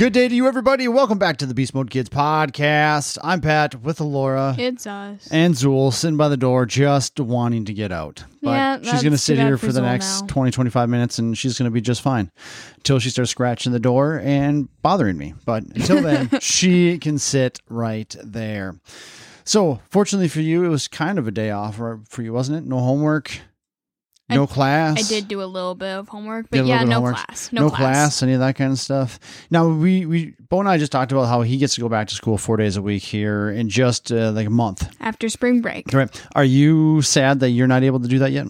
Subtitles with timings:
[0.00, 0.88] Good day to you, everybody.
[0.88, 3.18] Welcome back to the Beast Mode Kids podcast.
[3.22, 5.28] I'm Pat with Laura It's us.
[5.30, 8.24] and Zool sitting by the door, just wanting to get out.
[8.40, 10.26] But Yeah, she's going to sit here for for the Zool next now.
[10.28, 12.30] 20, 25 minutes and she's going to be just fine
[12.76, 15.34] until she starts scratching the door and bothering me.
[15.44, 18.76] But until then, she can sit right there.
[19.44, 22.56] So, fortunately for you, it was kind of a day off for for you, wasn't
[22.56, 22.66] it?
[22.66, 23.38] No homework,
[24.34, 24.98] no class.
[24.98, 27.16] I did do a little bit of homework, but yeah, no homework.
[27.16, 27.52] class.
[27.52, 28.22] no, No, class.
[28.22, 29.18] any of that kind of stuff.
[29.50, 32.08] Now we we Bo and I just talked about how he gets to go back
[32.08, 34.88] to school four days a week here in just uh, like a month.
[35.00, 35.92] After spring break.
[35.92, 36.08] Right?
[36.34, 38.46] Are you sad that you're not able to do that yet?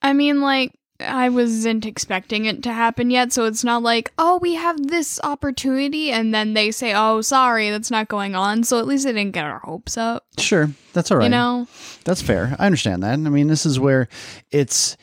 [0.00, 4.38] I mean, like, I wasn't expecting it to happen yet, so it's not like, oh,
[4.42, 8.64] we have this opportunity, and then they say, oh, sorry, that's not going on.
[8.64, 10.26] So at least I didn't get our hopes up.
[10.38, 11.24] Sure, that's all right.
[11.24, 11.68] You know?
[12.04, 12.56] That's fair.
[12.58, 13.12] I understand that.
[13.12, 14.08] I mean, this is where
[14.50, 14.96] it's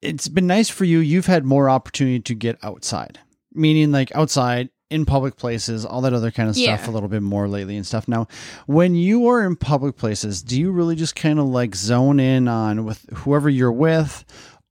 [0.00, 0.98] it's been nice for you.
[0.98, 3.18] You've had more opportunity to get outside,
[3.52, 6.90] meaning like outside in public places, all that other kind of stuff Yeah.
[6.90, 8.06] a little bit more lately and stuff.
[8.06, 8.28] Now,
[8.66, 12.48] when you are in public places, do you really just kind of like zone in
[12.48, 14.24] on with whoever you're with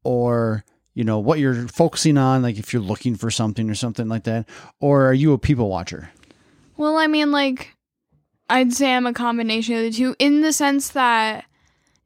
[0.03, 4.07] or you know what you're focusing on like if you're looking for something or something
[4.07, 4.47] like that
[4.79, 6.11] or are you a people watcher
[6.77, 7.75] Well, I mean, like,
[8.49, 11.45] I'd say I'm a combination of the two in the sense that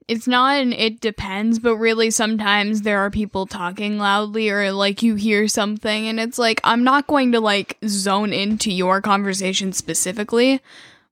[0.07, 5.03] it's not an it depends, but really sometimes there are people talking loudly or like
[5.03, 9.73] you hear something and it's like, I'm not going to like zone into your conversation
[9.73, 10.61] specifically,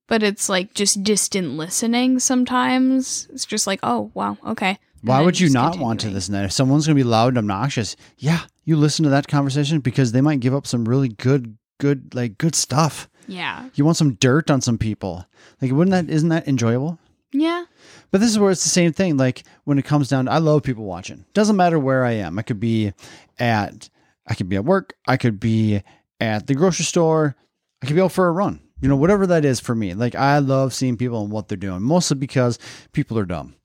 [0.08, 3.28] but it's like just distant listening sometimes.
[3.34, 4.80] It's just like, oh, wow, okay.
[5.06, 6.46] Why would you not want to listen to that?
[6.46, 10.12] If someone's going to be loud and obnoxious, yeah, you listen to that conversation because
[10.12, 13.08] they might give up some really good, good, like good stuff.
[13.28, 13.70] Yeah.
[13.76, 15.26] You want some dirt on some people.
[15.62, 17.00] Like, wouldn't that, isn't that enjoyable?
[17.32, 17.66] Yeah.
[18.12, 19.18] But this is where it's the same thing.
[19.18, 21.26] Like, when it comes down, to, I love people watching.
[21.34, 22.40] Doesn't matter where I am.
[22.40, 22.94] I could be
[23.40, 23.90] at,
[24.28, 24.94] I could be at work.
[25.08, 25.82] I could be
[26.20, 27.36] at the grocery store.
[27.82, 28.62] I could be out for a run.
[28.80, 29.94] You know, whatever that is for me.
[29.94, 32.60] Like, I love seeing people and what they're doing, mostly because
[32.92, 33.56] people are dumb.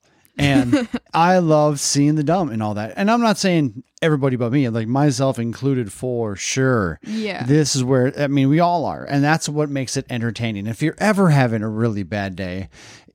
[0.41, 2.93] And I love seeing the dumb and all that.
[2.95, 6.99] And I'm not saying everybody but me, like myself included for sure.
[7.03, 7.43] Yeah.
[7.45, 9.03] This is where, I mean, we all are.
[9.05, 10.67] And that's what makes it entertaining.
[10.67, 12.69] If you're ever having a really bad day,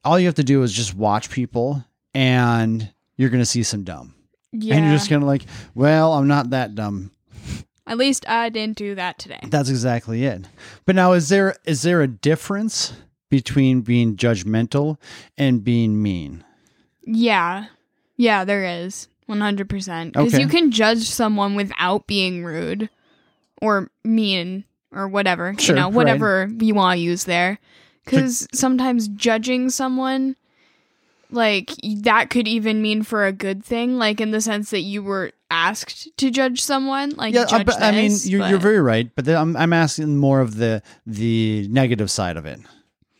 [0.04, 3.82] all you have to do is just watch people and you're going to see some
[3.82, 4.14] dumb.
[4.52, 4.74] yeah.
[4.76, 5.42] And you're just going to like,
[5.74, 7.10] well, I'm not that dumb.
[7.88, 9.38] At least I didn't do that today.
[9.48, 10.46] That's exactly it.
[10.86, 12.94] But now is there is there a difference
[13.30, 14.98] between being judgmental
[15.38, 16.42] and being mean?
[17.06, 17.66] Yeah.
[18.16, 19.08] Yeah, there is.
[19.28, 20.12] 100%.
[20.12, 20.42] Because Okay.
[20.42, 22.88] you can judge someone without being rude
[23.62, 25.54] or mean or whatever.
[25.58, 25.94] Sure, you know, right.
[25.94, 27.58] whatever you want to use there.
[28.04, 30.36] Because sometimes judging someone,
[31.30, 31.72] like,
[32.02, 35.32] that could even mean for a good thing, like, in the sense that you were
[35.50, 37.10] asked to judge someone.
[37.10, 39.10] Like, Yeah, judge but, I mean, you're, you're very right.
[39.16, 42.60] But then I'm I'm asking more of the the negative side of it,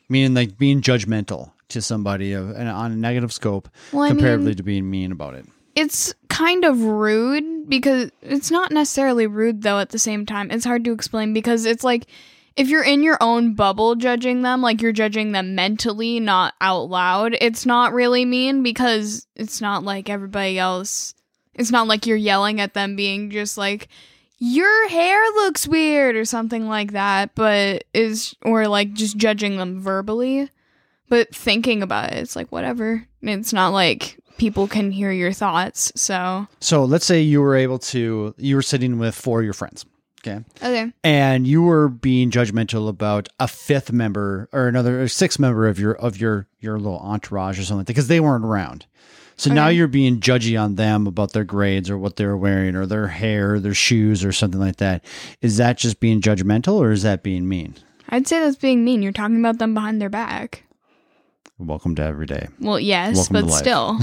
[0.09, 4.57] meaning like being judgmental to somebody of, and on a negative scope Well, comparatively mean-
[4.57, 5.47] to being mean about it.
[5.75, 10.65] it's kind of rude because it's not necessarily rude though at the same time it's
[10.65, 12.07] hard to explain because it's like
[12.57, 16.83] if you're in your own bubble judging them like you're judging them mentally not out
[16.91, 21.15] loud it's not really mean because it's not like everybody else
[21.55, 23.89] it's not like you're yelling at them being just like
[24.39, 29.81] your hair looks weird or something like that but is or like just judging them
[29.81, 30.49] verbally
[31.09, 33.07] but thinking about it it's like whatever.
[33.23, 36.47] It's not like people can hear your thoughts so.
[36.61, 39.85] So let's say you were able to you were sitting with four of your friends,
[40.21, 40.93] okay, okay.
[41.05, 45.79] And you were being judgmental about a fifth member or another or sixth member of
[45.79, 48.87] your of your your little entourage or something because they weren't around.
[49.39, 52.87] So now you're being judgy on them about their grades or what they're wearing or
[52.87, 55.05] their hair, or their shoes or something like that.
[55.43, 57.75] Is that just being judgmental or is that being mean?
[58.09, 59.03] i'd say that's being mean.
[59.03, 60.63] You're talking about them behind their back
[61.59, 62.49] Welcome to every day.
[62.61, 63.99] well yes Welcome but still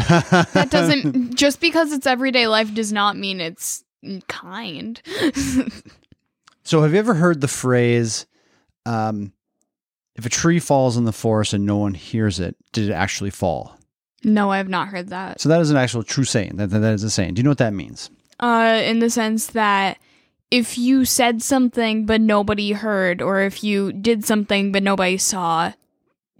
[0.54, 3.84] that doesn't just because it's everyday life does not mean it's
[4.28, 5.00] kind
[6.64, 8.26] So have you ever heard the phrase,
[8.86, 9.34] um,
[10.16, 13.30] if a tree falls in the forest and no one hears it, did it actually
[13.32, 13.78] fall?
[14.26, 16.56] no i have not heard that So that is an actual true saying.
[16.56, 17.34] That, that, that is a saying.
[17.34, 18.10] Do you know what that means?
[18.40, 20.00] uh in the sense that
[20.50, 25.72] if you said something but nobody heard or if you did something but nobody saw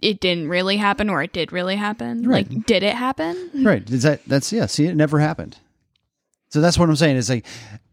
[0.04, 2.48] it didn't really happen or it did really happen Right.
[2.50, 3.88] like did it happen Right.
[3.90, 5.56] Is that that's yeah, see it never happened.
[6.50, 7.16] So that's what I'm saying.
[7.16, 7.46] It's like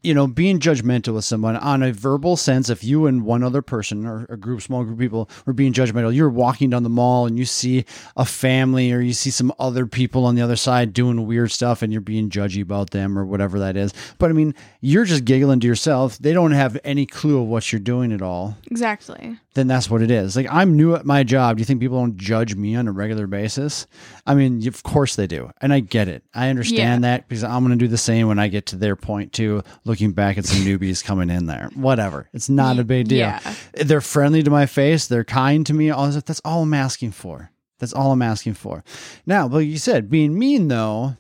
[0.04, 3.62] you know, being judgmental with someone on a verbal sense, if you and one other
[3.62, 6.90] person or a group, small group of people were being judgmental, you're walking down the
[6.90, 7.86] mall and you see
[8.18, 11.82] a family or you see some other people on the other side doing weird stuff
[11.82, 13.94] and you're being judgy about them or whatever that is.
[14.18, 16.18] But I mean, you're just giggling to yourself.
[16.18, 18.58] They don't have any clue of what you're doing at all.
[18.72, 19.38] Exactly.
[19.54, 20.36] Then that's what it is.
[20.36, 21.58] Like, I'm new at my job.
[21.58, 23.86] Do you think people don't judge me on a regular basis?
[24.26, 25.52] I mean, of course they do.
[25.60, 26.24] And I get it.
[26.34, 28.96] I understand that because I'm going to do the same when I get to their
[28.96, 31.70] point too, looking back at some newbies coming in there.
[31.76, 32.30] Whatever.
[32.32, 33.18] It's not a big deal.
[33.18, 33.54] Yeah.
[33.74, 35.08] They're friendly to my face.
[35.08, 35.90] They're kind to me.
[35.90, 37.52] All this, that's all I'm asking for.
[37.78, 38.86] That's all I'm asking for.
[39.26, 41.18] Now, like you said, being mean though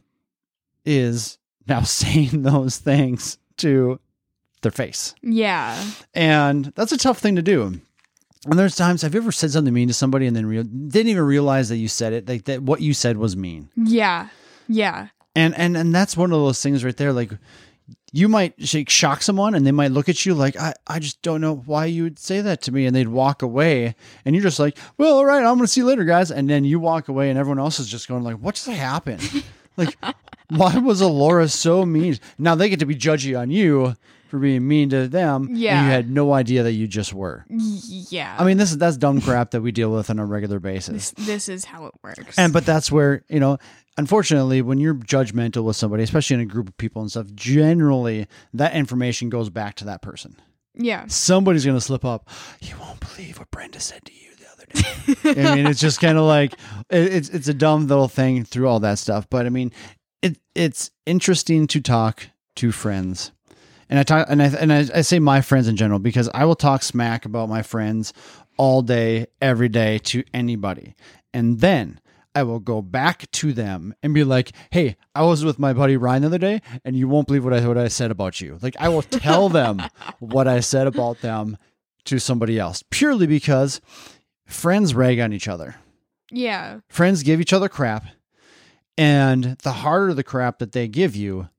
[0.85, 1.38] is
[1.68, 4.00] now saying those things to
[4.62, 5.13] their face.
[5.21, 5.77] Yeah.
[6.13, 7.81] And that's a tough thing to do.
[8.45, 11.09] And there's times, have you ever said something mean to somebody and then real, didn't
[11.09, 13.69] even realize that you said it, like that what you said was mean?
[13.75, 14.29] Yeah.
[14.69, 15.09] Yeah.
[15.35, 17.13] And and and that's one of those things right there.
[17.13, 17.31] Like
[18.11, 21.21] you might sh- shock someone and they might look at you like, I, I just
[21.21, 22.85] don't know why you would say that to me.
[22.85, 25.81] And they'd walk away and you're just like, well, all right, I'm going to see
[25.81, 26.31] you later, guys.
[26.31, 29.43] And then you walk away and everyone else is just going like, what just happened?
[29.77, 29.97] like,
[30.49, 32.17] why was Alora so mean?
[32.37, 33.95] Now they get to be judgy on you
[34.31, 35.48] for being mean to them.
[35.48, 35.83] And Yeah.
[35.86, 37.45] you had no idea that you just were.
[37.50, 38.36] Yeah.
[38.39, 41.12] I mean, this is, that's dumb crap that we deal with on a regular basis.
[41.12, 42.38] this, this is how it works.
[42.39, 43.57] And but that's where you know,
[43.98, 48.28] unfortunately, when you're judgmental with somebody, especially in a group of people and stuff, generally
[48.54, 50.36] that information goes back to that person.
[50.74, 51.06] yeah.
[51.07, 52.30] Somebody's gonna slip up.
[52.62, 54.66] You won't believe what Brenda said to you the other
[55.36, 55.42] day.
[55.51, 56.54] I mean, it's just kind of like
[56.89, 59.28] it, it's it's a dumb little thing through all that stuff.
[59.30, 59.72] But I mean,
[60.22, 63.31] it it's interesting to talk to friends.
[63.91, 66.45] And I talk, and I and I, I say my friends in general because I
[66.45, 68.13] will talk smack about my friends
[68.55, 70.95] all day, every day to anybody,
[71.33, 71.99] and then
[72.33, 75.97] I will go back to them and be like, "Hey, I was with my buddy
[75.97, 78.59] Ryan the other day, and you won't believe what I what I said about you."
[78.61, 79.81] Like I will tell them
[80.19, 81.57] what I said about them
[82.05, 83.81] to somebody else, purely because
[84.47, 85.75] friends rag on each other.
[86.31, 86.79] Yeah.
[86.87, 88.05] Friends give each other crap,
[88.97, 91.49] and the harder the crap that they give you,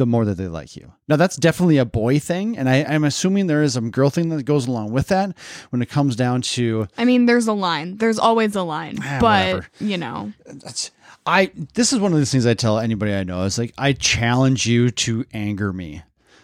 [0.00, 0.92] the more that they like you.
[1.08, 4.30] Now that's definitely a boy thing, and I, I'm assuming there is some girl thing
[4.30, 5.36] that goes along with that
[5.68, 7.98] when it comes down to I mean, there's a line.
[7.98, 8.98] There's always a line.
[9.02, 9.68] Ah, but, whatever.
[9.78, 10.90] you know, that's
[11.26, 13.44] I this is one of those things I tell anybody I know.
[13.44, 16.02] It's like I challenge you to anger me.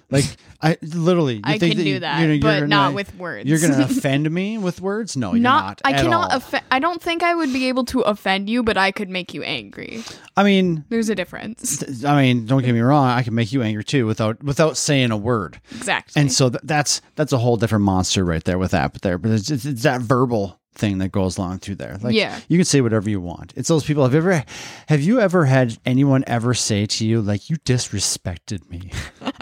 [0.09, 0.25] Like
[0.63, 3.49] I literally you I think can do you- that, you're but gonna- not with words.
[3.49, 5.17] You're gonna offend me with words?
[5.17, 5.81] No, you're not, not.
[5.85, 6.37] I at cannot all.
[6.37, 6.63] offend.
[6.71, 9.43] I don't think I would be able to offend you, but I could make you
[9.43, 10.05] angry.
[10.37, 12.05] I mean, There's a difference.
[12.05, 13.07] I mean, don't get me wrong.
[13.09, 15.61] I can make you angry too without without saying a word.
[15.73, 16.21] Exactly.
[16.21, 18.93] And so th- that's that's a whole different monster right there with that.
[18.93, 21.97] But there, but it's, it's, it's that verbal thing that goes along through there.
[22.03, 22.39] Like, Yeah.
[22.49, 23.55] you can say whatever you want.
[23.57, 24.03] It's those people.
[24.05, 24.45] Have you ever
[24.89, 28.91] have you ever had anyone ever say to you like you disrespected me?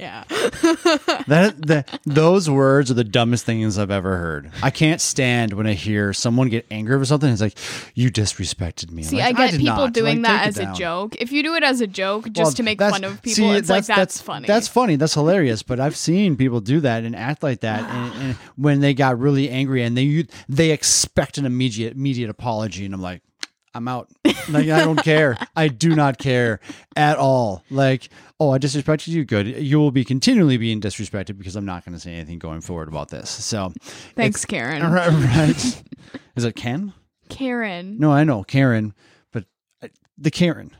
[0.00, 0.24] yeah.
[1.28, 4.50] that that those words are the dumbest things I've ever heard.
[4.62, 7.30] I can't stand when I hear someone get angry over something.
[7.30, 7.58] It's like
[7.94, 9.02] you disrespected me.
[9.02, 9.92] See, like, I get did people not.
[9.92, 11.16] doing Like, that as a joke.
[11.20, 13.50] If you do it as a joke just Well, to make fun of people, see,
[13.50, 14.46] it's like that's, funny.
[14.46, 14.96] That's funny.
[14.96, 15.62] That's hilarious.
[15.62, 19.18] But I've seen people do that and act like that, and, and when they got
[19.18, 23.22] really angry and they they expect an immediate immediate apology, and I'm like.
[23.74, 24.08] I'm out.
[24.48, 25.36] Like I don't care.
[25.54, 26.60] I do not care
[26.96, 27.62] at all.
[27.70, 28.08] Like,
[28.40, 29.24] oh, I disrespected you.
[29.24, 29.46] Good.
[29.46, 32.88] You will be continually being disrespected because I'm not going to say anything going forward
[32.88, 33.30] about this.
[33.30, 33.72] So,
[34.16, 34.82] Thanks, Karen.
[34.92, 35.82] right, right.
[36.36, 36.92] Is it Ken?
[37.28, 37.98] Karen.
[37.98, 38.92] No, I know Karen,
[39.32, 39.44] but
[39.82, 40.72] uh, the Karen,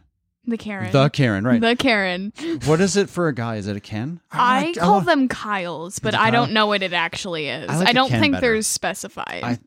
[0.51, 0.91] The Karen.
[0.93, 1.61] the Karen, right?
[1.61, 2.33] The Karen.
[2.67, 3.57] what is it for a guy?
[3.57, 4.21] Is it a Ken?
[4.31, 7.71] I like- call want- them Kyles, but I don't know what it actually is.
[7.71, 8.41] I like I a don't think better.
[8.47, 9.41] there's specified.
[9.43, 9.59] I,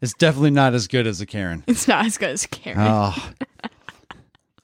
[0.00, 1.62] it's definitely not as good as a Karen.
[1.68, 2.78] it's not as good as Karen.
[2.80, 3.30] Oh,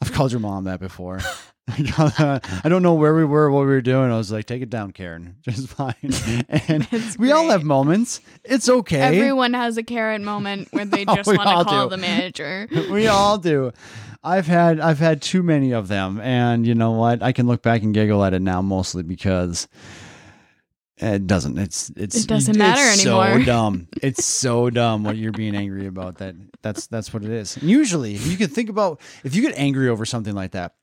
[0.00, 1.20] I've called your mom that before.
[1.70, 4.10] I don't know where we were, what we were doing.
[4.10, 5.36] I was like, "Take it down, Karen.
[5.42, 5.94] Just fine."
[6.48, 8.22] And That's we all have moments.
[8.44, 9.00] It's okay.
[9.18, 11.90] Everyone has a Karen moment where they Oh, just we want to call do.
[11.90, 12.68] the manager.
[12.90, 13.72] we all do.
[14.22, 17.22] I've had I've had too many of them, and you know what?
[17.22, 19.68] I can look back and giggle at it now, mostly because
[20.96, 21.56] it doesn't.
[21.58, 23.44] It's it's It doesn't matter it's So anymore.
[23.44, 23.88] dumb.
[24.02, 26.18] It's so dumb what you're being angry about.
[26.18, 27.56] That that's that's what it is.
[27.56, 30.74] And usually, if you can think about if you get angry over something like that,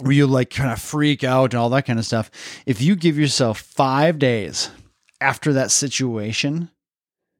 [0.00, 2.30] where you like kind of freak out and all that kind of stuff.
[2.66, 4.70] If you give yourself five days
[5.20, 6.70] after that situation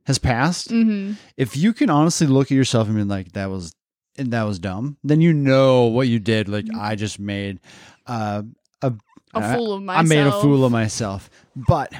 [0.07, 3.75] has passed, hmm if you can honestly look at yourself and be like that was
[4.29, 7.59] that was dumb then you know what you did like i just made
[8.07, 8.43] uh,
[8.83, 8.93] a
[9.35, 10.05] A I- fool of myself.
[10.07, 11.93] i made a fool of myself but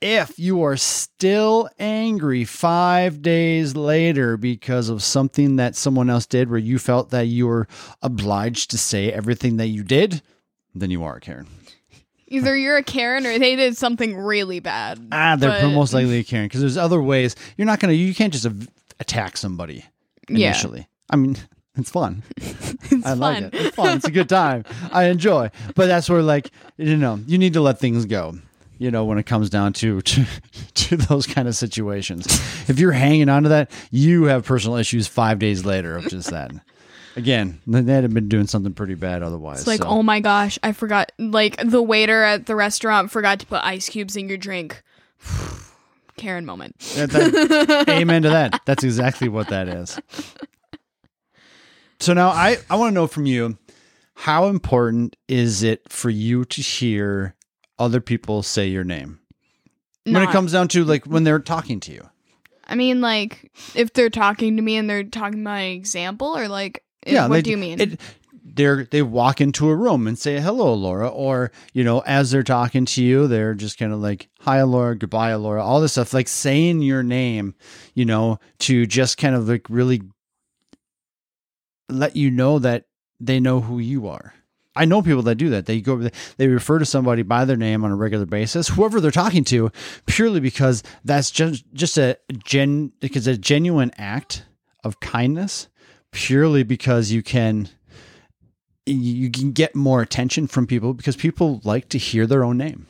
[0.00, 6.50] if you are still angry five days later because of something that someone else did
[6.50, 7.66] where you felt that you were
[8.02, 10.20] obliged to say everything that you did
[10.74, 11.46] then you are a karen
[12.28, 14.98] Either you're a Karen or they did something really bad.
[15.12, 17.36] Ah, they're But- most likely a Karen because there's other ways.
[17.56, 17.92] You're not gonna.
[17.92, 18.46] You can't just
[18.98, 19.84] attack somebody
[20.28, 20.48] Yeah.
[20.48, 20.88] initially.
[21.10, 21.36] I mean,
[21.76, 22.22] it's fun.
[22.90, 23.44] It's I like fun.
[23.44, 23.54] it.
[23.54, 23.96] It's fun.
[23.96, 24.64] It's a good time.
[24.92, 25.50] I enjoy.
[25.74, 28.34] But that's where like you know you need to let things go.
[28.78, 30.26] You know when it comes down to to,
[30.74, 32.26] to those kind of situations.
[32.68, 36.30] If you're hanging on to that, you have personal issues five days later of just
[36.30, 36.52] that.
[37.16, 39.60] Again, they had been doing something pretty bad otherwise.
[39.60, 39.88] It's like, so.
[39.88, 41.10] oh my gosh, I forgot.
[41.18, 44.82] Like the waiter at the restaurant forgot to put ice cubes in your drink.
[46.16, 46.78] Karen moment.
[46.96, 48.60] That- that- amen to that.
[48.66, 49.98] That's exactly what that is.
[52.04, 53.56] So now I, I want to know from you
[54.14, 57.34] how important is it for you to hear
[57.78, 59.20] other people say your name
[60.04, 62.06] when it comes down to like when they're talking to you?
[62.68, 66.46] I mean, like if they're talking to me and they're talking about an example, or
[66.46, 67.80] like, Yeah, what they- do you mean?
[67.80, 68.00] It,
[68.44, 72.42] they're they walk into a room and say hello, Laura, or you know, as they're
[72.42, 76.12] talking to you, they're just kind of like hi, Laura, goodbye, Laura, all this stuff,
[76.12, 77.54] like saying your name,
[77.94, 80.02] you know, to just kind of like really
[81.88, 82.86] let you know that
[83.20, 84.34] they know who you are.
[84.76, 85.66] I know people that do that.
[85.66, 89.12] They go, they refer to somebody by their name on a regular basis, whoever they're
[89.12, 89.70] talking to,
[90.06, 94.44] purely because that's just just a gen, because a genuine act
[94.82, 95.68] of kindness,
[96.10, 97.68] purely because you can
[98.86, 102.86] you can get more attention from people because people like to hear their own name.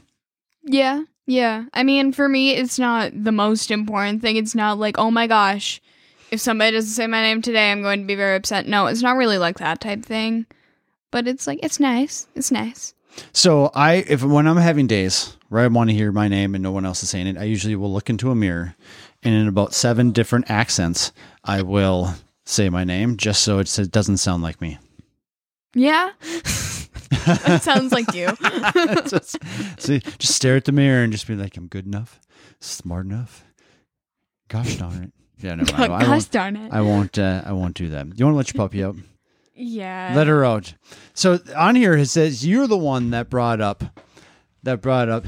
[0.65, 1.67] yeah, yeah.
[1.73, 4.37] I mean, for me, it's not the most important thing.
[4.37, 5.81] It's not like, oh my gosh,
[6.35, 8.67] if somebody doesn't say my name today, I'm going to be very upset.
[8.67, 10.47] No, it's not really like that type thing.
[11.12, 12.26] But it's like it's nice.
[12.35, 12.93] It's nice.
[13.33, 16.62] So I, if when I'm having days where I want to hear my name and
[16.62, 18.75] no one else is saying it, I usually will look into a mirror,
[19.23, 21.12] and in about seven different accents,
[21.45, 22.14] I will
[22.45, 24.79] say my name just so it doesn't sound like me.
[25.73, 26.11] Yeah.
[26.21, 28.26] that sounds like you.
[29.09, 29.38] just,
[29.81, 32.21] see, just stare at the mirror and just be like, I'm good enough,
[32.59, 33.45] smart enough.
[34.49, 35.24] Gosh darn it!
[35.45, 36.31] Yeah, no, I, I won't.
[36.31, 36.73] darn it.
[36.73, 37.19] I won't.
[37.19, 38.07] Uh, I won't do that.
[38.19, 38.97] You want to let your puppy out?
[39.55, 40.13] yeah.
[40.17, 40.75] Let her out.
[41.13, 43.85] So on here it says you're the one that brought up
[44.63, 45.27] that brought up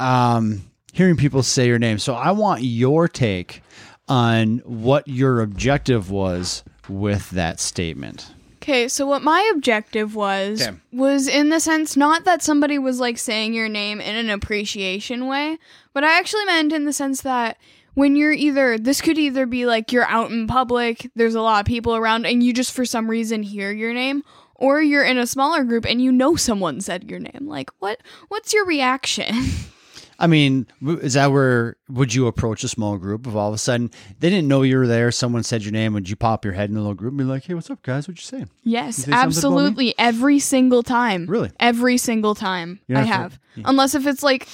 [0.00, 1.98] um, hearing people say your name.
[1.98, 3.62] So I want your take
[4.08, 8.32] on what your objective was with that statement.
[8.56, 10.76] Okay, so what my objective was Okay.
[10.92, 15.26] was in the sense not that somebody was like saying your name in an appreciation
[15.26, 15.58] way,
[15.92, 17.58] but I actually meant in the sense that
[17.98, 21.58] when you're either this could either be like you're out in public, there's a lot
[21.58, 24.22] of people around and you just for some reason hear your name
[24.54, 27.48] or you're in a smaller group and you know someone said your name.
[27.48, 29.34] Like what what's your reaction?
[30.20, 33.58] I mean, is that where would you approach a small group if all of a
[33.58, 33.90] sudden
[34.20, 35.10] they didn't know you were there?
[35.10, 35.92] Someone said your name.
[35.94, 37.82] Would you pop your head in the little group and be like, "Hey, what's up,
[37.82, 38.06] guys?
[38.06, 39.22] What you saying?" Yes, say about me?
[39.22, 39.94] absolutely.
[39.98, 41.26] Every single time.
[41.26, 41.50] Really?
[41.58, 43.38] Every single time I have to- have.
[43.64, 44.48] Unless if it's like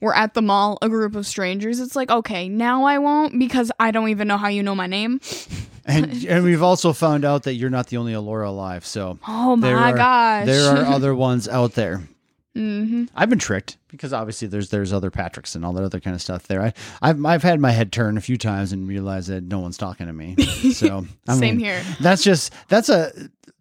[0.00, 3.72] we're at the mall, a group of strangers, it's like, okay, now I won't because
[3.80, 5.20] I don't even know how you know my name.
[5.90, 8.84] And and we've also found out that you're not the only Alora alive.
[8.84, 10.44] So Oh my there are, gosh.
[10.46, 12.06] there are other ones out there.
[12.54, 13.04] Mm-hmm.
[13.14, 16.20] I've been tricked because obviously there's there's other Patricks and all that other kind of
[16.20, 16.60] stuff there.
[16.60, 19.78] I I've I've had my head turn a few times and realized that no one's
[19.78, 20.36] talking to me.
[20.72, 21.82] So I Same mean, here.
[22.00, 23.10] That's just that's a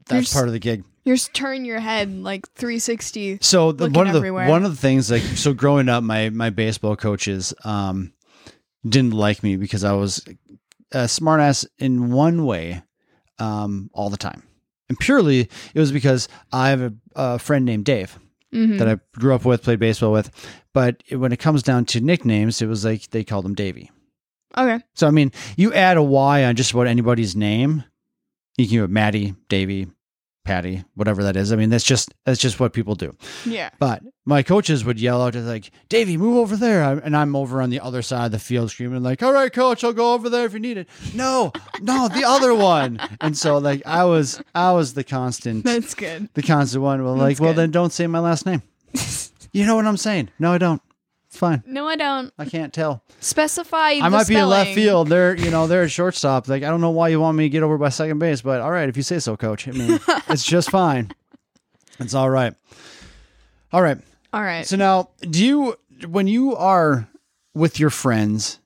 [0.07, 0.83] that's part of the gig.
[1.05, 3.39] You just turn your head like 360.
[3.41, 4.49] So the, one of the everywhere.
[4.49, 8.13] one of the things like so growing up, my my baseball coaches um
[8.87, 10.23] didn't like me because I was
[10.91, 12.83] a smartass in one way
[13.39, 14.43] um all the time,
[14.89, 15.41] and purely
[15.73, 18.17] it was because I have a, a friend named Dave.
[18.51, 20.29] hmm that I grew up with, played baseball with.
[20.73, 23.91] But when it comes down to nicknames, it was like they called him Davy.
[24.57, 24.83] Okay.
[24.95, 27.83] So I mean, you add a Y on just about anybody's name,
[28.57, 29.87] you can have Maddie, Davy,
[30.47, 31.51] Patty, whatever that is.
[31.51, 33.13] I mean, that's just that's just what people do.
[33.45, 33.69] Yeah.
[33.79, 37.69] But my coaches would yell out like, "Davey, move over there," and I'm over on
[37.69, 40.45] the other side of the field screaming like, "All right, coach, I'll go over there
[40.45, 41.51] if you need it." No,
[41.81, 42.97] no, the other one.
[43.19, 46.29] And so like I was I was the constant That's good.
[46.33, 47.03] the constant one.
[47.03, 47.57] Well, like, That's well, good.
[47.63, 48.61] then don't say my last name.
[49.51, 50.29] you know what I'm saying?
[50.39, 50.81] No, I don't.
[51.37, 51.61] It's fine.
[51.67, 52.33] No, I don't.
[52.39, 53.03] I can't tell.
[53.19, 55.07] Specify I might be in left field.
[55.07, 56.47] They're, you know, they're at shortstop.
[56.47, 58.59] Like, I don't know why you want me to get over by second base, but
[58.59, 59.67] all right, if you say so, coach.
[59.67, 61.11] I mean, it's just fine.
[61.99, 62.55] It's all right.
[63.71, 63.99] All right.
[64.33, 64.65] All right.
[64.65, 65.75] So now, do you,
[66.07, 67.07] when you are
[67.53, 68.59] with your friends,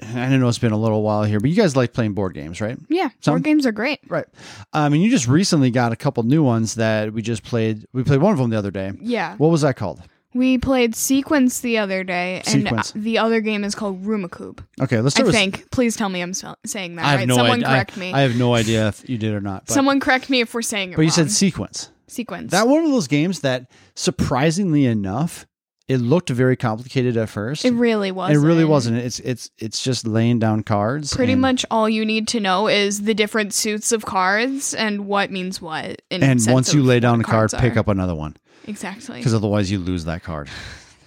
[0.00, 2.32] I don't know it's been a little while here, but you guys like playing board
[2.32, 2.78] games, right?
[2.88, 3.10] yeah.
[3.20, 4.00] Some- Board games are great.
[4.08, 4.24] Right.
[4.72, 7.84] Um, and you just recently got a couple new ones that we just played.
[7.92, 8.92] We played one of them the other day.
[9.02, 9.36] Yeah.
[9.36, 10.00] What was that called?
[10.36, 12.92] We played Sequence the other day, and Sequence.
[12.92, 14.58] the other game is called Rummikub.
[14.80, 15.70] Okay, let's I with think.
[15.70, 17.28] Please tell me I'm spell- saying that I have right.
[17.28, 17.68] no Someone idea.
[17.68, 18.12] correct I, me.
[18.12, 19.66] I have no idea if you did or not.
[19.66, 21.12] But, Someone correct me if we're saying it but you wrong.
[21.14, 21.90] said sequence.
[22.08, 22.52] Sequence.
[22.52, 25.46] That one of those games that surprisingly enough,
[25.88, 27.64] it looked very complicated at first.
[27.64, 28.30] it really was.
[28.30, 28.98] It really wasn't.
[28.98, 31.14] It's it's it's just laying down cards.
[31.14, 35.06] Pretty and, much all you need to know is the different suits of cards and
[35.06, 36.02] what means what.
[36.10, 37.80] in And once you of lay down a what card, pick are.
[37.80, 39.18] up another one Exactly.
[39.18, 40.48] because otherwise you lose that card.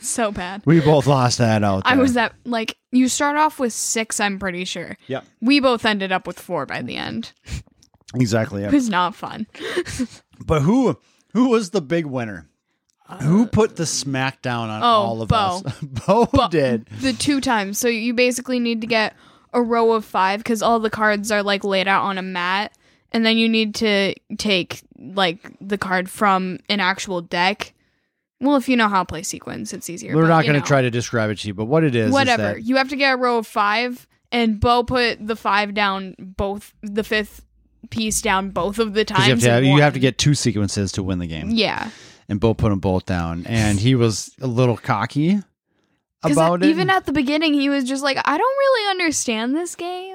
[0.01, 0.61] So bad.
[0.65, 1.83] We both lost that out.
[1.85, 2.01] I there.
[2.01, 4.21] was that like you start off with six.
[4.21, 4.95] I'm pretty sure.
[5.07, 5.25] Yep.
[5.41, 7.33] We both ended up with four by the end.
[8.15, 8.63] exactly.
[8.63, 9.45] It was not fun.
[10.45, 10.97] But who
[11.33, 12.49] who was the big winner?
[13.21, 15.35] who uh, put the smackdown on oh, all of Bo.
[15.35, 15.63] us?
[15.81, 16.85] Bo But did.
[17.01, 17.77] the two times.
[17.79, 19.15] So you basically need to get
[19.51, 22.71] a row of five because all the cards are like laid out on a mat,
[23.11, 27.73] and then you need to take like the card from an actual deck.
[28.41, 30.15] Well, if you know how to play sequence, it's easier.
[30.15, 32.07] We're but, not going to try to describe it to you, but what it is,
[32.07, 32.53] is Whatever.
[32.53, 36.15] that- You have to get a row of five, and Bo put the five down
[36.19, 37.45] both the fifth
[37.89, 39.43] piece down both of the 'cause you have times.
[39.43, 41.89] to have, you have to get two sequences to win the game, yeah.
[42.29, 45.39] and Bo put them both down, and he was a little cocky
[46.23, 46.67] about it.
[46.69, 50.08] even at the beginning, he was just like, "I don't really understand this game."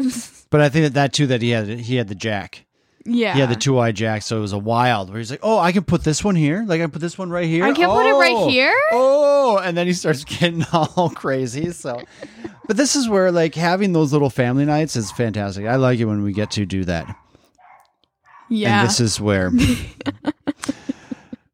[0.50, 2.64] but I think that that too that he had he had the jack.
[3.04, 3.34] yeah.
[3.34, 5.58] He had the two eye jack, so it was a wild where he's like, "Oh,
[5.58, 6.64] I can put this one here.
[6.66, 7.64] Like I can put this one right here.
[7.64, 8.76] I can put it right Oh, here?
[8.92, 11.70] Oh, and then he starts getting all crazy.
[11.70, 12.02] So,
[12.66, 15.66] but this is where like having those little family nights is fantastic.
[15.66, 17.16] I like it when we get to do that.
[18.48, 18.80] Yeah.
[18.80, 19.50] And this is where.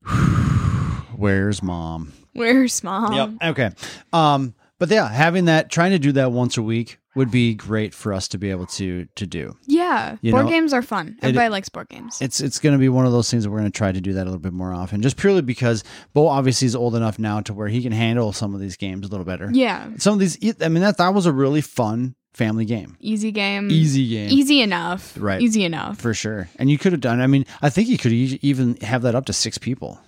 [1.17, 2.13] Where's mom?
[2.33, 3.13] Where's mom?
[3.41, 3.51] Yep.
[3.51, 3.71] Okay.
[4.13, 7.95] Um, but yeah, having that, trying to do that once a week would be great
[7.95, 9.57] for us to be able to to do.
[9.67, 10.17] Yeah.
[10.21, 11.17] You board know, games are fun.
[11.23, 12.21] Everybody likes board games.
[12.21, 14.01] It's it's going to be one of those things that we're going to try to
[14.01, 17.19] do that a little bit more often, just purely because Bo obviously is old enough
[17.19, 19.51] now to where he can handle some of these games a little better.
[19.53, 19.89] yeah.
[19.97, 23.71] Some of these, I mean, that that was a really fun family game, Easy game.
[23.71, 24.29] easy game.
[24.31, 25.17] Easy enough.
[25.19, 25.41] Right.
[25.41, 25.99] Easy enough.
[25.99, 27.23] For sure, and you could have done.
[27.23, 29.99] I mean, I think you could even have that up to six people.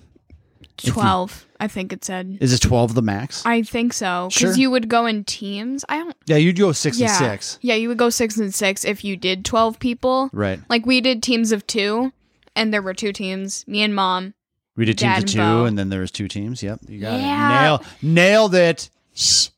[0.84, 2.38] You- 12, I think it said.
[2.40, 3.44] Is it twelve the max?
[3.44, 4.28] I think so.
[4.30, 4.48] Sure.
[4.48, 5.84] Because you would go in teams.
[5.88, 6.16] I don't.
[6.26, 7.08] yeah, you'd go six yeah.
[7.08, 10.30] and six, Yeah, you would go six and six if you did 12 people.
[10.32, 10.60] right?
[10.68, 12.12] Like we did teams of two,
[12.54, 14.34] and there were two teams me and mom.
[14.76, 15.64] We did teams of two, Bo.
[15.64, 16.62] and then there was two teams.
[16.62, 17.74] Yep, you got Yeah.
[17.74, 17.80] it.
[17.80, 18.88] Nail, nailed it.
[19.14, 19.48] Shh.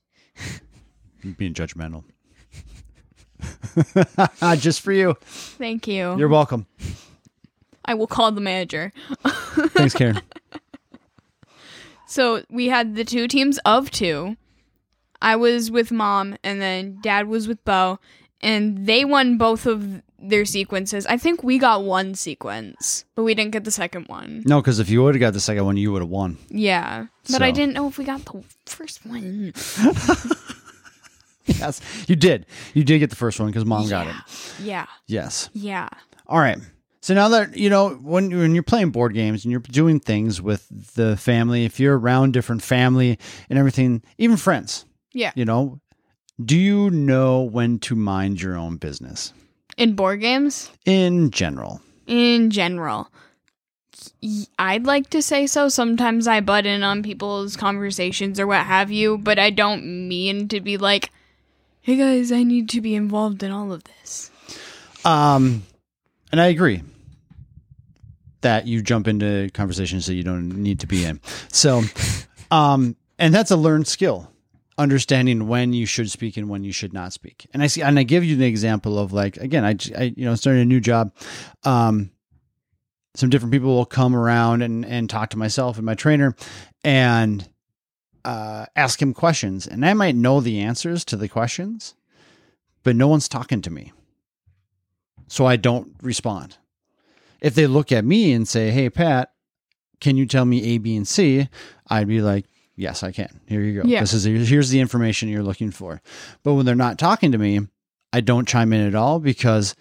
[1.36, 2.04] Being judgmental.
[4.60, 5.16] Just for you.
[5.22, 6.16] Thank you.
[6.16, 6.66] You're welcome.
[7.84, 8.92] I will call the manager.
[9.24, 10.20] Thanks, Karen.
[12.10, 14.36] So we had the two teams of two.
[15.22, 18.00] I was with mom, and then dad was with Bo,
[18.40, 21.06] and they won both of their sequences.
[21.06, 24.42] I think we got one sequence, but we didn't get the second one.
[24.44, 26.36] No, because if you would have got the second one, you would have won.
[26.48, 29.52] Yeah, but I didn't know if we got the first one.
[31.46, 32.46] Yes, you did.
[32.74, 34.14] You did get the first one because mom got it.
[34.62, 35.50] Yeah, Yes.
[35.52, 35.88] yeah,
[36.28, 36.58] All right.
[37.02, 40.42] So now that you know when when you're playing board games and you're doing things
[40.42, 45.32] with the family, if you're around different family and everything, even friends, yeah.
[45.34, 45.80] you know,
[46.44, 49.32] do you know when to mind your own business
[49.78, 51.80] In board games, in general?
[52.06, 53.08] in general.
[54.58, 55.68] I'd like to say so.
[55.68, 60.48] Sometimes I butt in on people's conversations or what have you, but I don't mean
[60.48, 61.10] to be like,
[61.82, 64.30] hey guys, I need to be involved in all of this.
[65.04, 65.62] Um,
[66.32, 66.82] and I agree
[68.40, 71.20] that you jump into conversations that you don't need to be in.
[71.52, 71.82] So,
[72.50, 74.30] um, and that's a learned skill,
[74.78, 77.46] understanding when you should speak and when you should not speak.
[77.52, 80.24] And I see, and I give you the example of like, again, I, I you
[80.24, 81.14] know, starting a new job.
[81.64, 82.10] Um,
[83.14, 86.34] some different people will come around and, and talk to myself and my trainer
[86.84, 87.46] and
[88.24, 89.66] uh, ask him questions.
[89.66, 91.94] And I might know the answers to the questions,
[92.84, 93.92] but no one's talking to me
[95.30, 96.58] so I don't respond.
[97.40, 99.30] If they look at me and say, "Hey, Pat,
[100.00, 101.48] can you tell me A, B, and C?"
[101.88, 102.44] I'd be like,
[102.76, 103.40] "Yes, I can.
[103.46, 103.88] Here you go.
[103.88, 104.00] Yeah.
[104.00, 106.02] This is here's the information you're looking for."
[106.42, 107.60] But when they're not talking to me,
[108.12, 109.74] I don't chime in at all because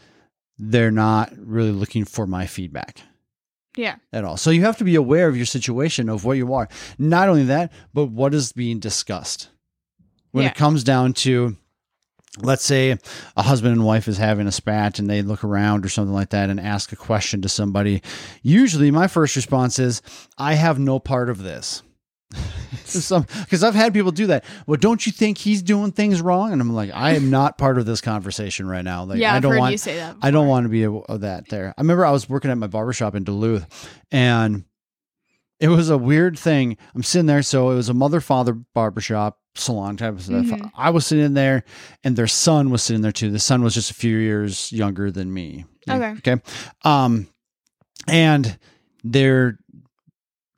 [0.58, 3.02] they're not really looking for my feedback
[3.76, 3.96] Yeah.
[4.14, 4.38] at all.
[4.38, 6.68] So you have to be aware of your situation, of what you are.
[6.98, 9.50] Not only that, but what is being discussed.
[10.32, 10.50] When Yeah.
[10.52, 11.58] it comes down to,
[12.38, 12.98] let's say
[13.36, 16.30] a husband and wife is having a spat and they look around or something like
[16.30, 18.02] that and ask a question to somebody,
[18.44, 20.02] usually my first response is,
[20.38, 21.84] I have no part of this.
[22.86, 24.44] Because I've had people do that.
[24.66, 26.52] Well, don't you think he's doing things wrong?
[26.52, 29.04] And I'm like, I am not part of this conversation right now.
[29.04, 30.16] Like, yeah, I don't want you say that.
[30.22, 31.74] I don't want to be a, of that there.
[31.78, 33.68] I remember I was working at my barbershop in Duluth
[34.12, 34.64] and
[35.60, 36.78] it was a weird thing.
[36.96, 40.46] I'm sitting there, so it was a mother father barbershop salon type of stuff.
[40.46, 40.72] Mhm.
[40.76, 41.64] I was sitting there,
[42.04, 43.30] and their son was sitting there too.
[43.32, 45.66] The son was just a few years younger than me.
[45.90, 46.12] Okay.
[46.32, 46.42] Okay.
[46.86, 47.28] Um,
[48.08, 48.58] and
[49.04, 49.58] they're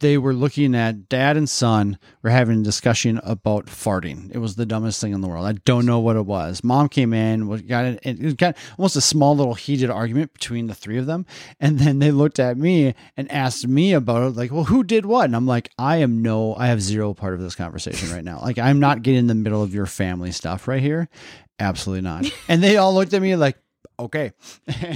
[0.01, 4.29] they were looking at dad and son were having a discussion about farting.
[4.31, 5.45] It was the dumbest thing in the world.
[5.45, 6.63] I don't know what it was.
[6.63, 10.75] Mom came in, got it, it got almost a small little heated argument between the
[10.75, 11.25] three of them,
[11.59, 14.35] and then they looked at me and asked me about it.
[14.35, 15.25] Like, well, who did what?
[15.25, 18.39] And I'm like, I am no, I have zero part of this conversation right now.
[18.41, 21.07] Like, I'm not getting in the middle of your family stuff right here.
[21.59, 22.25] Absolutely not.
[22.47, 23.57] And they all looked at me like,
[23.99, 24.31] okay,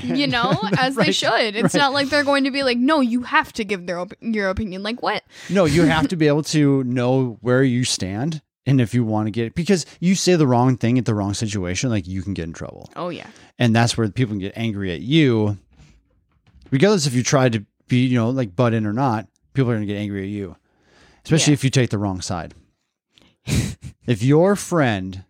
[0.04, 1.56] You know, as they should.
[1.56, 1.80] It's right.
[1.80, 4.50] not like they're going to be like, no, you have to give their op- your
[4.50, 4.82] opinion.
[4.84, 5.24] Like what?
[5.50, 9.28] No, you have to be able to know where you stand and if you want
[9.28, 12.34] to get because you say the wrong thing at the wrong situation, like you can
[12.34, 12.90] get in trouble.
[12.96, 13.28] Oh yeah.
[13.60, 15.58] And that's where people can get angry at you.
[16.72, 19.76] Regardless if you try to be, you know, like butt in or not, people are
[19.76, 20.56] gonna get angry at you.
[21.24, 21.56] Especially Yeah.
[21.56, 22.56] if you take the wrong side.
[24.08, 25.25] if your friend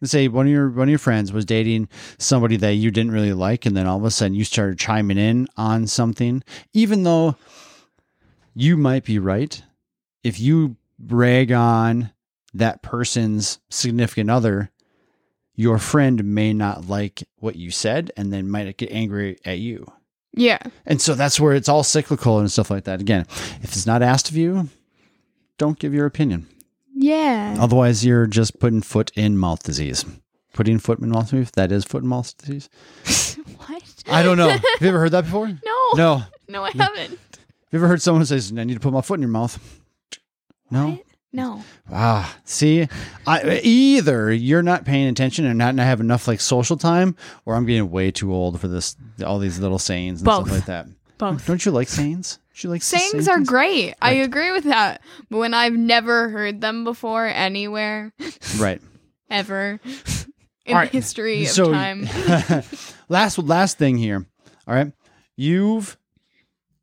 [0.00, 3.12] let's say one of your one of your friends was dating somebody that you didn't
[3.12, 6.42] really like and then all of a sudden you started chiming in on something.
[6.72, 7.36] Even though
[8.54, 9.62] you might be right
[10.22, 12.10] if you brag on
[12.52, 14.70] that person's significant other
[15.54, 19.86] your friend may not like what you said and then might get angry at you.
[20.32, 20.58] Yeah.
[20.86, 23.00] and so that's where it's all cyclical and stuff like that.
[23.00, 23.26] Again
[23.62, 24.68] if it's not asked of you
[25.58, 26.46] don't give your opinion
[27.00, 27.56] Yeah.
[27.58, 30.04] Otherwise, you're just putting foot in mouth disease.
[30.52, 31.50] Putting foot in mouth disease.
[31.52, 32.68] That is foot in mouth disease.
[33.66, 33.82] what?
[34.08, 34.48] I don't know.
[34.50, 35.48] Have you ever heard that before?
[35.48, 35.88] No.
[35.94, 36.22] No.
[36.48, 37.10] No, I haven't.
[37.10, 37.18] Have
[37.72, 39.58] you ever heard someone say, "I need to put my foot in your mouth"?
[40.70, 40.90] No.
[40.90, 41.04] What?
[41.32, 41.62] No.
[41.90, 42.88] Ah, see,
[43.24, 47.14] I, either you're not paying attention and not, not have enough like social time,
[47.46, 48.96] or I'm getting way too old for this.
[49.24, 50.48] All these little sayings and Both.
[50.48, 50.86] stuff like that.
[51.20, 51.46] Both.
[51.46, 52.38] Don't you like sayings?
[52.54, 53.48] Do you like Sayings are things?
[53.48, 53.94] great.
[54.02, 55.00] I agree with that.
[55.30, 58.12] But when I've never heard them before anywhere,
[58.58, 58.82] right.
[59.30, 59.78] ever
[60.66, 60.90] in right.
[60.90, 62.08] the history of So- time.
[63.08, 64.26] last last thing here.
[64.66, 64.92] All right.
[65.36, 65.96] You've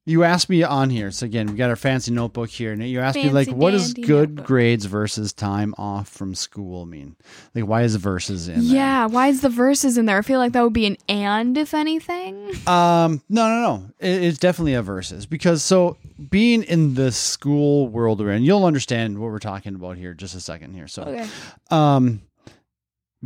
[0.07, 1.11] you asked me on here.
[1.11, 3.71] So again, we got our fancy notebook here, and you asked me like, Fancy what
[3.71, 4.45] does good notebook.
[4.45, 7.15] grades versus time off from school mean?
[7.53, 8.75] Like, why is the versus in there?
[8.75, 10.17] Yeah, why is the versus in there?
[10.17, 12.51] I feel like that would be an and if anything.
[12.67, 13.89] Um, no, no, no.
[13.99, 15.97] It, it's definitely a versus because so
[16.29, 20.13] being in the school world we're in, you'll understand what we're talking about here.
[20.13, 20.87] Just a second here.
[20.87, 21.27] So, Okay.
[21.69, 22.21] um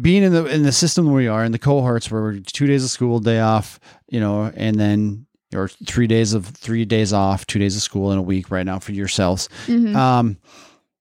[0.01, 2.65] being in the in the system where we are in the cohorts where we're two
[2.65, 3.77] days of school day off
[4.09, 8.11] you know and then or three days of three days off two days of school
[8.11, 9.49] in a week right now for yourselves.
[9.67, 9.95] Mhm.
[9.95, 10.37] um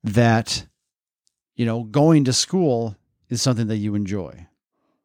[0.04, 0.66] that
[1.56, 2.96] you know going to school
[3.28, 4.46] is something that you enjoy.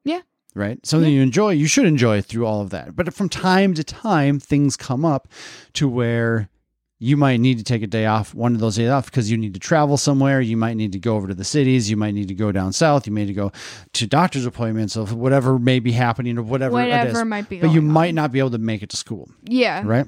[0.03, 0.21] Yeah.
[0.55, 0.84] right?
[0.86, 2.95] Something you enjoy you should enjoy through all of that.
[2.95, 5.27] But from time to time things come up
[5.73, 6.49] to where
[6.97, 9.38] you might need to take a day off, one of those days off, because you
[9.38, 10.39] need to travel somewhere.
[10.39, 11.89] You might need to go over to the cities.
[11.89, 13.05] You might need to go down south.
[13.05, 13.51] You may need to go
[13.93, 16.91] to doctor's appointments of whatever may be happening or whatever, it is.
[16.91, 19.29] Whatever might be But you going might not be able to make it to school,
[19.43, 19.84] Yeah.
[19.86, 20.05] right?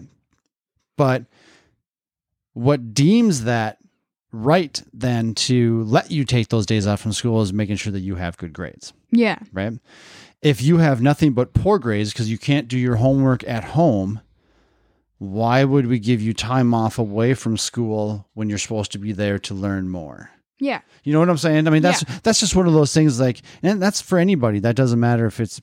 [0.96, 1.26] But
[2.54, 3.78] what deems that
[4.32, 8.00] right then to let you take those days off from school is making sure that
[8.00, 9.40] you have good grades Yeah.
[9.54, 9.74] right?
[10.42, 14.22] If you have nothing but poor grades because you can't do your homework at home,
[15.20, 19.12] why would we give you time off away from school when you're supposed to be
[19.12, 20.30] there to learn more?
[20.60, 20.82] Yeah.
[21.04, 21.68] You know what I'm saying?
[21.68, 24.60] I mean, that's that's just one of those things like and that's for anybody.
[24.60, 25.62] That doesn't matter if it's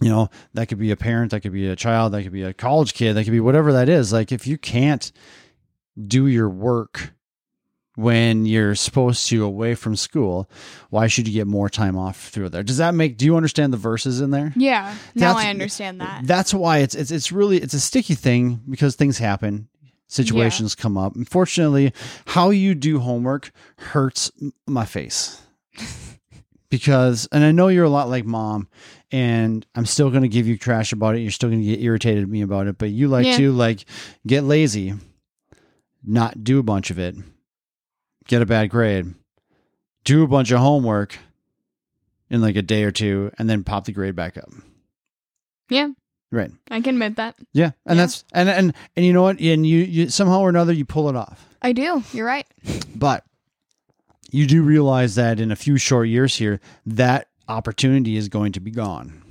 [0.00, 2.42] you know, that could be a parent, that could be a child, that could be
[2.42, 4.12] a college kid, that could be whatever that is.
[4.12, 5.12] Like if you can't
[6.06, 7.12] do your work
[7.96, 10.48] when you're supposed to away from school,
[10.90, 12.62] why should you get more time off through there?
[12.62, 14.52] Does that make do you understand the versus in there?
[14.56, 14.94] Yeah.
[15.14, 16.26] Now That's- I understand that.
[16.26, 19.68] That's why it's it's it's really it's a sticky thing because things happen,
[20.08, 21.14] situations come up.
[21.16, 21.92] Unfortunately,
[22.26, 24.30] how you do homework hurts
[24.66, 25.42] my face.
[26.70, 28.68] because and I know you're a lot like mom
[29.10, 31.20] and I'm still going to give you trash about it.
[31.20, 33.36] You're still going to get irritated at me about it, but you like Yeah.
[33.36, 33.84] to like
[34.26, 34.94] get lazy,
[36.02, 37.14] not do a bunch of it,
[38.26, 39.14] get a bad grade,
[40.04, 41.18] do a bunch of homework
[42.30, 44.50] in like a day or two and then pop the grade back up.
[45.68, 45.88] Yeah.
[46.30, 46.50] Right.
[46.70, 47.34] I can admit that.
[47.52, 48.02] Yeah, and Yeah.
[48.04, 49.38] that's and and and you know what?
[49.38, 51.46] And you you somehow or another you pull it off.
[51.60, 52.02] I do.
[52.12, 52.46] You're right.
[52.94, 53.24] But
[54.30, 58.60] you do realize that in a few short years here, that opportunity is going to
[58.60, 59.22] be gone.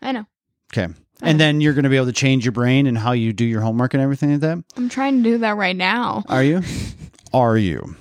[0.00, 0.26] I know.
[0.72, 0.84] Okay.
[0.84, 0.94] Uh-huh.
[1.22, 3.44] And then you're going to be able to change your brain and how you do
[3.44, 4.62] your homework and everything like that.
[4.76, 6.22] I'm trying to do that right now.
[6.28, 6.62] Are you?
[7.34, 7.96] Are you?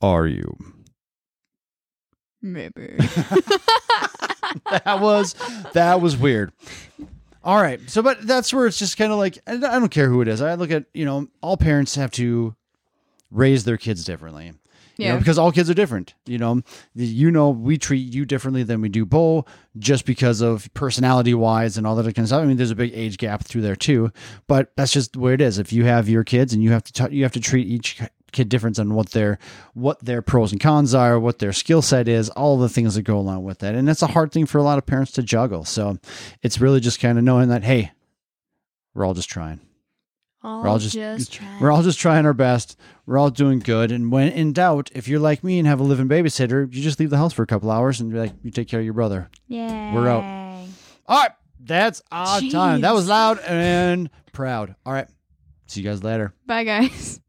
[0.00, 0.56] Are you?
[2.42, 2.96] Maybe.
[4.70, 5.34] That was
[5.74, 6.52] that was weird.
[7.44, 7.78] All right.
[7.90, 10.28] So but that's where it's just kind of like I I don't care who it
[10.28, 10.40] is.
[10.40, 12.54] I look at, you know, all parents have to
[13.30, 14.46] raise their kids differently.
[14.46, 15.16] You know, Yeah.
[15.18, 16.14] because all kids are different.
[16.26, 16.62] You know,
[16.94, 19.44] you know, we treat you differently than we do Bo,
[19.78, 22.42] just because of personality wise and all that kind of stuff.
[22.42, 24.10] I mean, there's a big age gap through there too,
[24.46, 25.58] but that's just the way it is.
[25.58, 28.00] If you have your kids and you have to t- you have to treat each
[28.32, 29.38] kid different on what their
[29.74, 33.02] what their pros and cons are, what their skill set is, all the things that
[33.02, 35.22] go along with that, and that's a hard thing for a lot of parents to
[35.22, 35.64] juggle.
[35.64, 35.98] So
[36.42, 37.92] it's really just kind of knowing that hey,
[38.94, 39.60] we're all just trying.
[40.42, 40.94] All, all just-
[41.32, 41.60] trying.
[41.60, 42.78] We're all just trying our best.
[43.06, 43.90] We're all doing good.
[43.90, 47.00] And when in doubt, if you're like me and have a living babysitter, you just
[47.00, 48.94] leave the house for a couple hours and be like, you take care of your
[48.94, 49.28] brother.
[49.48, 49.92] yeah.
[49.94, 50.22] We're out.
[51.06, 51.32] All right.
[51.60, 52.82] That's our time.
[52.82, 54.76] That was loud and proud.
[54.86, 55.08] All right.
[55.66, 56.32] See you guys later.
[56.46, 57.20] Bye, guys.